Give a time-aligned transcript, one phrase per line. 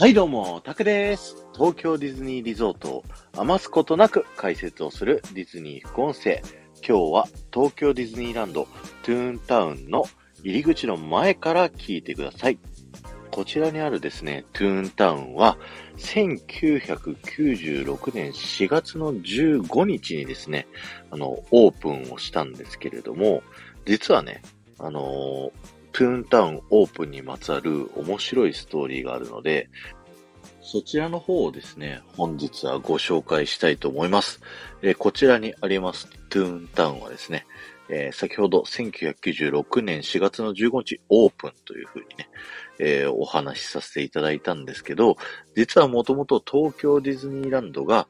[0.00, 1.36] はいどうも、タクです。
[1.54, 3.04] 東京ディズニーリゾートを
[3.36, 6.40] 余すことなく解説をするディズニー副音声。
[6.76, 8.66] 今日は東京ディズニーランド
[9.02, 10.06] トゥーンタウンの
[10.42, 12.58] 入り口の前から聞いてください。
[13.30, 15.58] こちらにあるですね、トゥーンタウンは
[15.98, 20.66] 1996年4月の15日にですね、
[21.10, 23.42] あの、オープンをしたんですけれども、
[23.84, 24.40] 実はね、
[24.78, 25.50] あのー
[25.92, 29.68] トゥーンタウンオープンにまつわる面白いストーリーがあるので、
[30.62, 34.40] そちらの方をですね、本日はご紹介したいと思います。
[34.82, 37.46] えーこちらにありますトゥーンタウンはですね、
[37.88, 42.28] えー先ほど1996年4月の15日オープンというふうにね、
[42.78, 45.16] えーお話しさせていただいたんですけど、
[45.56, 48.06] 実はもともと東京ディズニーランドが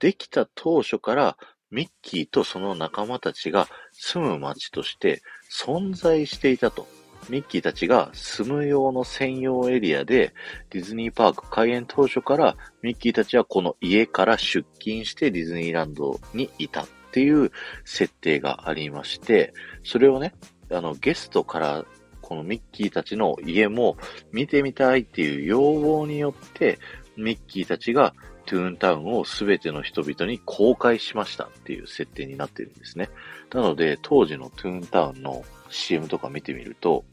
[0.00, 1.36] できた当初から
[1.70, 6.86] ミッキーとその仲間たちが住む街として存在していたと。
[7.28, 10.34] ミッキーたちが住む用の専用エリアで
[10.70, 17.52] ディズニーパーク開園当初からミッキーたちはこの家から出勤してディズニーランドにいたっていう
[17.84, 19.52] 設定がありまして、
[19.84, 20.34] それをね、
[20.70, 21.84] あのゲストから
[22.20, 23.96] このミッキーたちの家も
[24.32, 26.78] 見てみたいっていう要望によって
[27.16, 33.10] ミッキーたちがトゥーンタウンをすべての人々に公開しましたっていう設定になってるんですね。
[33.52, 37.04] なので、当時のトゥーンタウンの CM とか見てみると、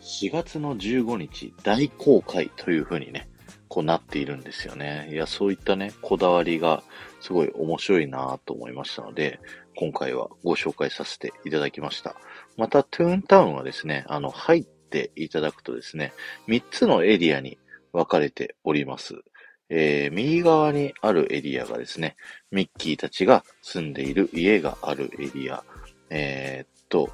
[0.00, 3.28] 4月の15日大公開という風にね、
[3.68, 5.08] こうなっているんですよね。
[5.12, 6.82] いや、そういったね、こだわりが
[7.20, 9.38] すごい面白いなと思いましたので、
[9.76, 12.16] 今回はご紹介させていただきました。
[12.56, 16.12] また、トゥーンタウンはですね、あの、入っていただくとですね、
[16.48, 17.58] 3つのエリアに
[17.92, 19.22] 分かれております。
[19.70, 22.16] えー、右側にあるエリアがですね、
[22.50, 25.62] ミッキーたちが住んでいる家があるエリア、
[26.10, 27.10] えーっと、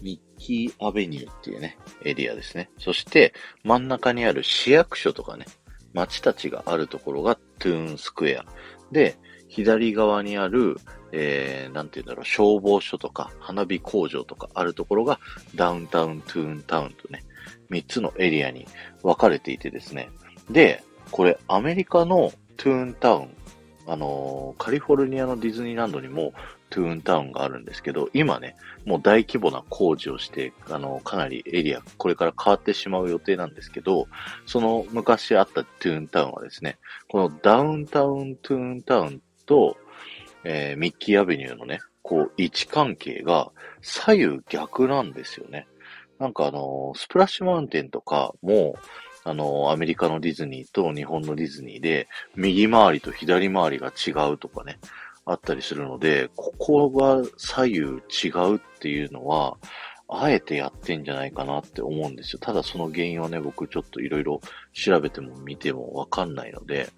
[0.00, 2.70] ミッキーアベニューっていうね、エリアですね。
[2.78, 3.34] そして、
[3.64, 5.46] 真ん中にある市役所とかね、
[5.92, 8.44] 町たちがあるところがトゥーンスクエア。
[8.92, 9.16] で、
[9.48, 10.76] 左側にある、
[11.12, 15.18] えー、なんて言うんだろう、消防署とか、花火工場とかあるところが、
[15.56, 17.24] ダウンタウン、トゥーンタウンとね、
[17.70, 18.66] 3つのエリアに
[19.02, 20.08] 分かれていてですね。
[20.50, 23.36] で、これ、アメリカのトゥーンタウン、
[23.86, 26.32] あのーカリフォルニアのディズニーランドにも
[26.68, 34.06] トゥーンタウンがあるんですけど、今ね、もう大規模な工事をして、あの、かなりエリア、これから変わってしまう予定なんですけど、
[34.46, 36.78] その昔あったトゥーンタウンはですね、
[37.08, 39.76] このダウンタウントゥーンタウンと、
[40.44, 43.50] えーミッキーアベニューのね、こう、位置関係が
[43.82, 45.66] 左右逆なんですよね。
[46.18, 48.74] なんかあの、スプラッシュマウンテンとかも、
[49.24, 54.78] あの、アメリカのディズニーと日本のディズニーで、右回りと左回りが違うとかね、
[55.26, 59.56] あったりするので、ここが左右違うっていうのは、
[60.12, 62.40] あえてやってんじゃないかなって思うんですよ。
[62.40, 64.40] ただその原因はね、僕ちょっといろいろ
[64.72, 66.88] 調べても見てもわかんないので、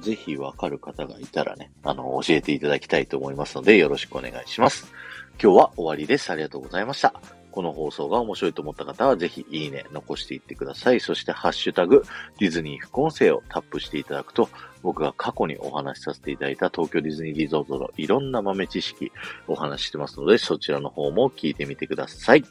[0.00, 4.92] ぜひわかる方がいたらね、あの、教えていただきたいと思いますので、よろしくお願いします。
[5.40, 6.30] 今日は終わりです。
[6.30, 7.39] ありがとうございました。
[7.50, 11.00] この放送が面白いと思った方は、ぜひいいね、残していってください。
[11.00, 12.04] そして、ハッシュタグ、
[12.38, 14.48] ディズニー副音声をタップしていただくと、
[14.82, 19.12] 僕が過去にお話しさせていただいた東京ディズニーリゾートのいろんな豆知識
[19.46, 22.44] お話ししてますので、そちらの方も聞いてみてください。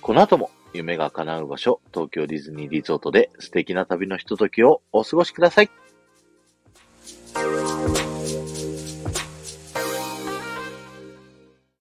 [0.00, 5.70] この後も夢が叶う場所、東京ディズニーリゾートで素敵な旅のひとときをお過ごしください。